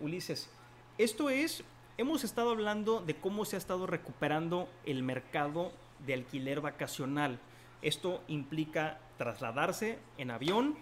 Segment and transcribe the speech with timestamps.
[0.00, 0.50] Ulises,
[0.98, 1.62] esto es,
[1.96, 5.72] hemos estado hablando de cómo se ha estado recuperando el mercado
[6.06, 7.38] de alquiler vacacional.
[7.82, 10.76] Esto implica trasladarse en avión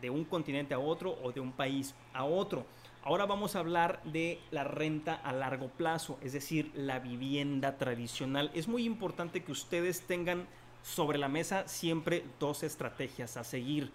[0.00, 2.64] de un continente a otro o de un país a otro.
[3.02, 8.50] Ahora vamos a hablar de la renta a largo plazo, es decir, la vivienda tradicional.
[8.54, 10.46] Es muy importante que ustedes tengan
[10.82, 13.90] sobre la mesa siempre dos estrategias a seguir.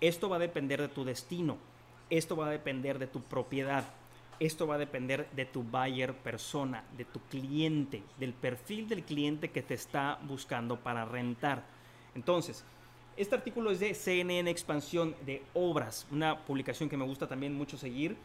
[0.00, 1.56] Esto va a depender de tu destino,
[2.10, 3.84] esto va a depender de tu propiedad,
[4.38, 9.50] esto va a depender de tu buyer persona, de tu cliente, del perfil del cliente
[9.50, 11.62] que te está buscando para rentar.
[12.14, 12.64] Entonces,
[13.16, 17.78] este artículo es de CNN Expansión de Obras, una publicación que me gusta también mucho
[17.78, 18.16] seguir.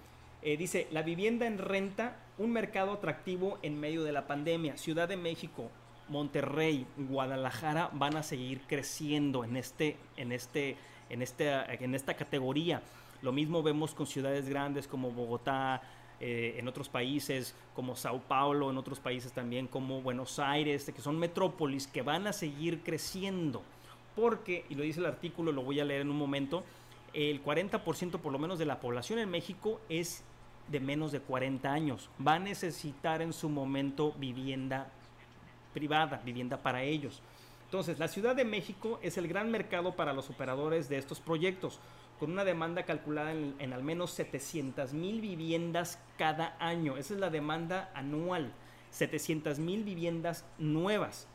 [0.42, 4.76] Eh, dice, la vivienda en renta, un mercado atractivo en medio de la pandemia.
[4.76, 5.70] Ciudad de México,
[6.10, 10.76] Monterrey, Guadalajara van a seguir creciendo en, este, en, este,
[11.10, 11.50] en, este,
[11.84, 12.82] en esta categoría.
[13.22, 15.82] Lo mismo vemos con ciudades grandes como Bogotá,
[16.24, 21.02] eh, en otros países como Sao Paulo, en otros países también como Buenos Aires, que
[21.02, 23.64] son metrópolis que van a seguir creciendo.
[24.16, 26.64] Porque, y lo dice el artículo, lo voy a leer en un momento,
[27.14, 30.24] el 40% por lo menos de la población en México es
[30.68, 32.08] de menos de 40 años.
[32.26, 34.92] Va a necesitar en su momento vivienda
[35.74, 37.22] privada, vivienda para ellos.
[37.66, 41.80] Entonces, la Ciudad de México es el gran mercado para los operadores de estos proyectos,
[42.22, 46.96] con una demanda calculada en, al menos 700 mil viviendas cada año.
[46.98, 48.54] Esa es la demanda anual,
[48.92, 51.28] 700 mil viviendas nuevas.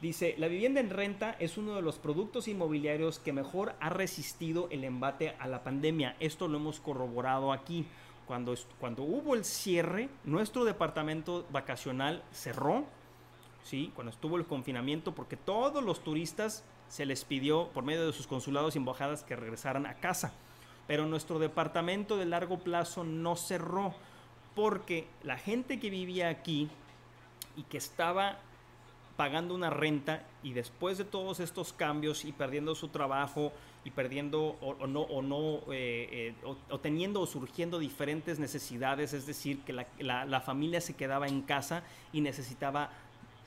[0.00, 4.68] Dice, la vivienda en renta es uno de los productos inmobiliarios que mejor ha resistido
[4.70, 6.14] el embate a la pandemia.
[6.20, 7.86] Esto lo hemos corroborado aquí.
[8.28, 12.84] Cuando, cuando hubo el cierre, nuestro departamento vacacional cerró
[13.64, 13.90] ¿sí?
[13.96, 18.26] cuando estuvo el confinamiento, porque todos los turistas se les pidió por medio de sus
[18.26, 20.32] consulados y embajadas que regresaran a casa.
[20.86, 23.94] Pero nuestro departamento de largo plazo no cerró,
[24.54, 26.68] porque la gente que vivía aquí
[27.56, 28.38] y que estaba
[29.16, 33.52] pagando una renta y después de todos estos cambios y perdiendo su trabajo
[33.84, 39.26] y perdiendo o, no o no eh, eh, o, teniendo o surgiendo diferentes necesidades es
[39.26, 42.90] decir que la, la familia se quedaba en casa y necesitaba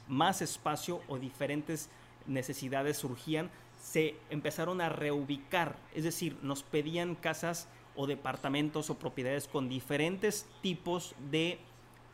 [0.08, 1.90] más espacio o diferentes
[2.28, 3.50] necesidades surgían,
[3.82, 10.48] se empezaron a reubicar, es decir, nos pedían casas o departamentos o propiedades con diferentes
[10.62, 11.60] tipos de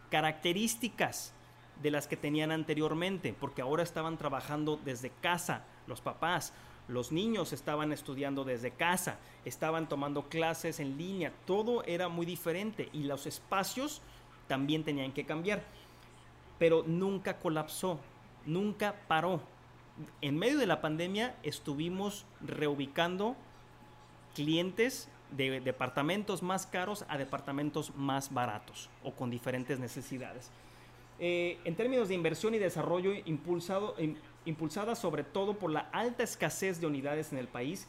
[0.09, 1.33] características
[1.81, 6.53] de las que tenían anteriormente, porque ahora estaban trabajando desde casa, los papás,
[6.87, 12.89] los niños estaban estudiando desde casa, estaban tomando clases en línea, todo era muy diferente
[12.93, 14.01] y los espacios
[14.47, 15.63] también tenían que cambiar
[16.63, 17.99] pero nunca colapsó,
[18.45, 19.41] nunca paró.
[20.21, 23.35] En medio de la pandemia estuvimos reubicando
[24.33, 30.51] clientes de departamentos más caros a departamentos más baratos o con diferentes necesidades.
[31.19, 33.95] Eh, en términos de inversión y desarrollo impulsado,
[34.45, 37.87] impulsada sobre todo por la alta escasez de unidades en el país,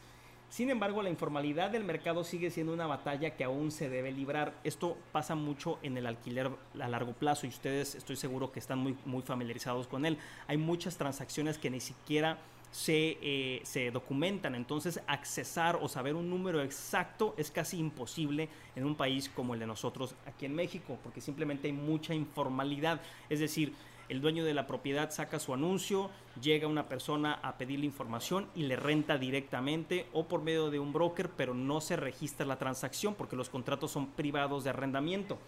[0.49, 4.55] sin embargo, la informalidad del mercado sigue siendo una batalla que aún se debe librar.
[4.63, 6.51] Esto pasa mucho en el alquiler
[6.81, 10.19] a largo plazo y ustedes estoy seguro que están muy, muy familiarizados con él.
[10.47, 12.39] Hay muchas transacciones que ni siquiera
[12.71, 14.55] se, eh, se, documentan.
[14.55, 19.61] Entonces, accesar o saber un número exacto es casi imposible en un país como el
[19.61, 23.01] de nosotros aquí en México, porque simplemente hay mucha informalidad.
[23.29, 23.75] Es decir,
[24.09, 26.11] el dueño de la propiedad saca su anuncio,
[26.41, 30.93] llega una persona a pedirle información y le renta directamente o por medio de un
[30.93, 35.39] broker, pero no se registra la transacción porque los contratos son privados de arrendamiento.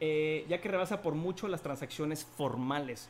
[0.00, 3.08] Eh, ya que rebasa por mucho las transacciones formales.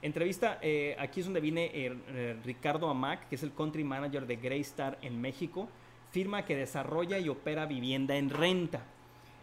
[0.00, 4.36] Entrevista, eh, aquí es donde viene eh, Ricardo Amac, que es el country manager de
[4.36, 5.68] Greystar en México,
[6.10, 8.80] firma que desarrolla y opera vivienda en renta.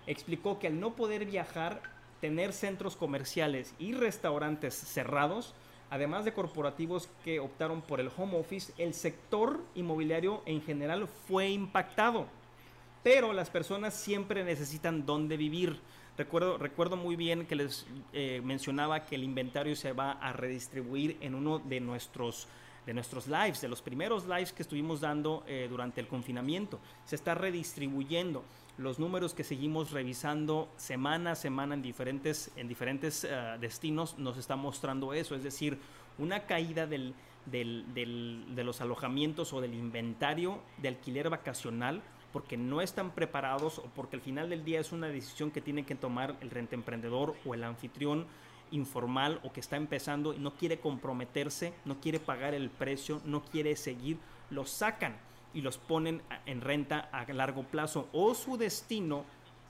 [0.08, 1.82] Explicó que al no poder viajar
[2.22, 5.54] tener centros comerciales y restaurantes cerrados,
[5.90, 11.50] además de corporativos que optaron por el home office, el sector inmobiliario en general fue
[11.50, 12.28] impactado.
[13.04, 15.80] Pero las personas siempre necesitan dónde vivir.
[16.18, 21.18] Recuerdo, recuerdo muy bien que les eh, mencionaba que el inventario se va a redistribuir
[21.22, 22.48] en uno de nuestros
[22.88, 26.80] de nuestros lives, de los primeros lives que estuvimos dando eh, durante el confinamiento.
[27.04, 28.46] Se está redistribuyendo.
[28.78, 34.38] Los números que seguimos revisando semana a semana en diferentes, en diferentes eh, destinos nos
[34.38, 35.34] está mostrando eso.
[35.34, 35.80] Es decir,
[36.20, 37.16] una caída del,
[37.48, 44.18] de los alojamientos o del inventario de alquiler vacacional porque no están preparados o porque
[44.18, 47.56] al final del día es una decisión que tiene que tomar el rente emprendedor o
[47.56, 48.28] el anfitrión
[48.70, 53.44] informal o que está empezando y no quiere comprometerse, no quiere pagar el precio, no
[53.44, 54.20] quiere seguir,
[54.52, 55.16] los sacan
[55.54, 59.26] y los ponen en renta a largo plazo o su destino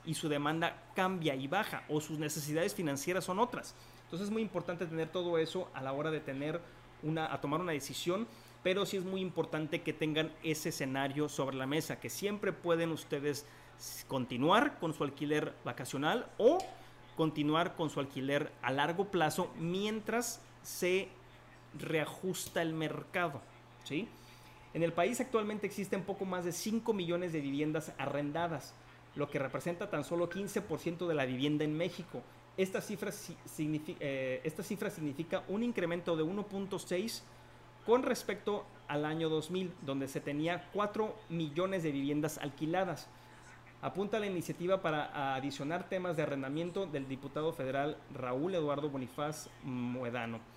[0.05, 3.75] y su demanda cambia y baja o sus necesidades financieras son otras.
[4.05, 6.61] Entonces es muy importante tener todo eso a la hora de tener
[7.03, 8.27] una a tomar una decisión,
[8.63, 12.91] pero sí es muy importante que tengan ese escenario sobre la mesa, que siempre pueden
[12.91, 13.45] ustedes
[14.07, 16.57] continuar con su alquiler vacacional o
[17.15, 21.09] continuar con su alquiler a largo plazo mientras se
[21.77, 23.41] reajusta el mercado.
[23.83, 24.07] ¿sí?
[24.77, 28.75] En el país actualmente existen poco más de 5 millones de viviendas arrendadas,
[29.15, 32.21] lo que representa tan solo 15% de la vivienda en México.
[32.57, 34.53] Esta cifra, significa, eh,
[34.91, 37.23] significa un incremento de 1.6
[37.87, 43.09] con respecto al año 2000, donde se tenía 4 millones de viviendas alquiladas
[43.81, 50.56] apunta la iniciativa para adicionar temas de arrendamiento del diputado federal Raúl Eduardo Bonifaz Muedano.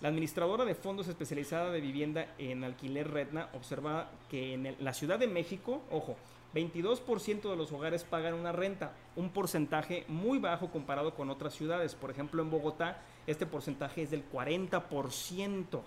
[0.00, 5.18] La administradora de fondos especializada de vivienda en alquiler Redna observa que en la Ciudad
[5.18, 6.16] de México, ojo,
[6.54, 11.94] 22% de los hogares pagan una renta, un porcentaje muy bajo comparado con otras ciudades.
[11.94, 15.80] Por ejemplo, en Bogotá este porcentaje es del 40%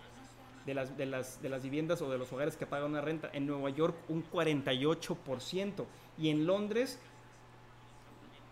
[0.66, 3.30] de las, de las, de las viviendas o de los hogares que pagan una renta.
[3.32, 5.86] En Nueva York un 48%
[6.18, 7.00] y en Londres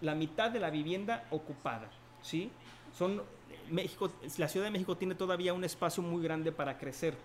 [0.01, 1.89] la mitad de la vivienda ocupada.
[2.21, 2.51] ¿sí?
[2.97, 3.21] Son,
[3.69, 7.15] México, la Ciudad de México tiene todavía un espacio muy grande para crecer.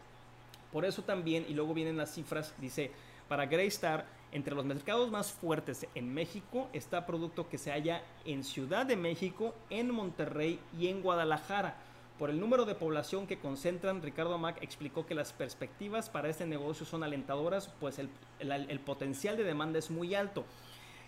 [0.73, 2.91] Por eso también, y luego vienen las cifras, dice,
[3.29, 8.45] para Greystar, entre los mercados más fuertes en México está producto que se halla en
[8.45, 11.77] Ciudad de México, en Monterrey y en Guadalajara.
[12.19, 16.47] Por el número de población que concentran, Ricardo Mac explicó que las perspectivas para este
[16.47, 18.09] negocio son alentadoras, pues el,
[18.41, 20.45] el, potencial de demanda es muy alto.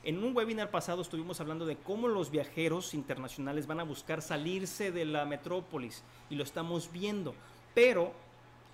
[0.05, 4.93] En un webinar pasado estuvimos hablando de cómo los viajeros internacionales van a buscar salirse
[4.93, 7.35] de la metrópolis y lo estamos viendo,
[7.75, 8.13] pero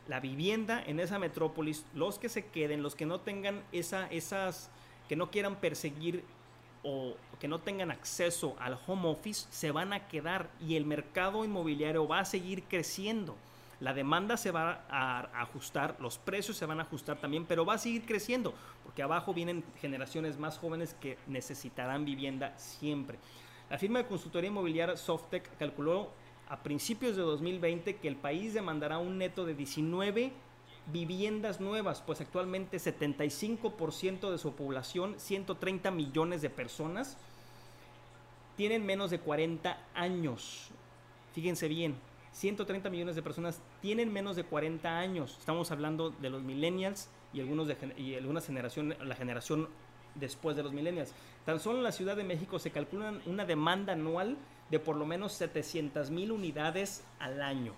[0.08, 4.70] la vivienda en esa metrópolis, los que se queden, los que no tengan esa, esas,
[5.08, 6.24] que no quieran perseguir
[6.82, 11.44] o que no tengan acceso al home office se van a quedar y el mercado
[11.44, 13.36] inmobiliario va a seguir creciendo.
[13.80, 17.74] La demanda se va a ajustar, los precios se van a ajustar también, pero va
[17.74, 18.52] a seguir creciendo
[18.84, 23.18] porque abajo vienen generaciones más jóvenes que necesitarán vivienda siempre.
[23.70, 26.10] La firma de consultoría inmobiliaria Softec calculó
[26.48, 30.32] a principios de 2020 que el país demandará un neto de 19
[30.92, 37.16] viviendas nuevas, pues actualmente 75% de su población, 130 millones de personas,
[38.56, 40.68] tienen menos de 40 años.
[41.32, 41.94] Fíjense bien,
[42.32, 45.36] 130 millones de personas tienen menos de 40 años.
[45.38, 49.68] Estamos hablando de los millennials y, algunos de, y algunas generaciones, la generación
[50.14, 51.12] después de los millennials.
[51.44, 54.36] Tan solo en la Ciudad de México se calcula una demanda anual
[54.70, 57.72] de por lo menos 700 mil unidades al año.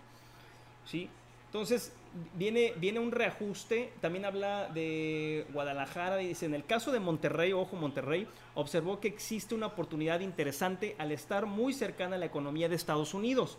[0.84, 1.08] ¿sí?
[1.46, 1.92] Entonces,
[2.34, 3.92] viene, viene un reajuste.
[4.00, 6.16] También habla de Guadalajara.
[6.16, 11.12] Dice: En el caso de Monterrey, ojo, Monterrey, observó que existe una oportunidad interesante al
[11.12, 13.58] estar muy cercana a la economía de Estados Unidos,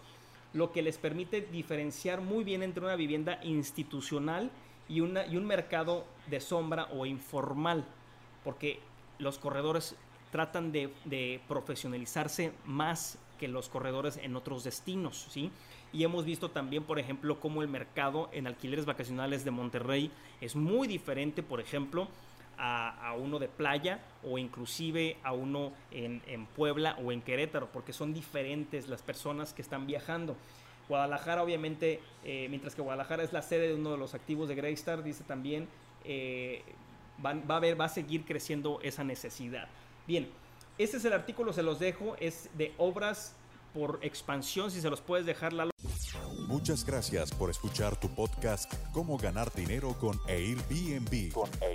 [0.53, 4.51] lo que les permite diferenciar muy bien entre una vivienda institucional
[4.87, 7.85] y, una, y un mercado de sombra o informal,
[8.43, 8.79] porque
[9.19, 9.95] los corredores
[10.31, 15.51] tratan de, de profesionalizarse más que los corredores en otros destinos, ¿sí?
[15.91, 20.55] Y hemos visto también, por ejemplo, cómo el mercado en alquileres vacacionales de Monterrey es
[20.55, 22.07] muy diferente, por ejemplo,
[22.57, 28.13] a, uno de playa o inclusive a uno en, Puebla o en Querétaro, porque son
[28.13, 30.35] diferentes las personas que están viajando.
[30.89, 34.55] Guadalajara, obviamente, eh, mientras que Guadalajara es la sede de uno de los activos de
[34.55, 35.67] Greystar, dice también,
[36.03, 36.63] eh,
[37.23, 39.67] va, a ver, va a seguir creciendo esa necesidad.
[40.05, 40.29] Bien,
[40.77, 43.35] este es el artículo, se los dejo, es de obras
[43.73, 45.69] por expansión, si se los puedes dejar, la
[46.47, 51.31] Muchas gracias por escuchar tu podcast Cómo ganar dinero con Airbnb.
[51.33, 51.72] Con Airbnb.